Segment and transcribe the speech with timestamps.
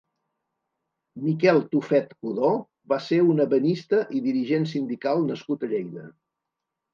[1.25, 2.49] Miquel Tufet Codó
[2.93, 6.09] va ser un ebenista i dirigent sindical nascut a Lleida.